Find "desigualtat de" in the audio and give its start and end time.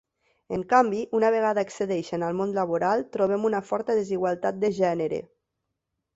4.01-4.75